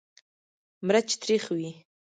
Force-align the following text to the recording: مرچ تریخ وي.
مرچ 0.85 1.09
تریخ 1.21 1.43
وي. 1.57 1.71